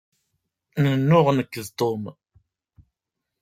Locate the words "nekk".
1.37-1.53